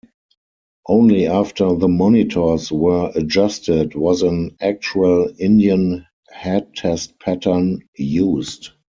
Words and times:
Only 0.87 1.27
after 1.27 1.75
the 1.75 1.87
monitors 1.87 2.71
were 2.71 3.11
adjusted 3.13 3.93
was 3.93 4.23
an 4.23 4.57
actual 4.59 5.31
Indian-head 5.37 6.73
test 6.73 7.19
pattern 7.19 7.83
used. 7.95 8.71